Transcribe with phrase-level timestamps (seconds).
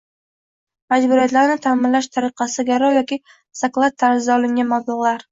[0.93, 3.19] Majburiyatlarni ta’minlash tariqasida garov yoki
[3.59, 5.23] zakalat tarzida olingan mablag‘lar